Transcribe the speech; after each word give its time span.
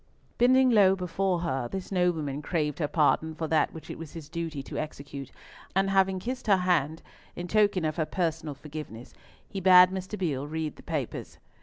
Bending 0.39 0.71
low 0.71 0.95
before 0.95 1.41
her, 1.41 1.69
this 1.71 1.91
nobleman 1.91 2.41
craved 2.41 2.79
her 2.79 2.87
pardon 2.87 3.35
for 3.35 3.47
that 3.47 3.71
which 3.71 3.91
it 3.91 3.99
was 3.99 4.13
his 4.13 4.29
duty 4.29 4.63
to 4.63 4.79
execute; 4.79 5.31
and 5.75 5.91
having 5.91 6.17
kissed 6.17 6.47
her 6.47 6.57
hand, 6.57 7.03
in 7.35 7.47
token 7.47 7.85
of 7.85 7.97
her 7.97 8.05
personal 8.07 8.55
forgiveness, 8.55 9.13
he 9.47 9.59
bade 9.61 9.89
Mr. 9.89 10.17
Beale 10.17 10.47
read 10.47 10.77
the 10.77 10.81
papers. 10.81 11.37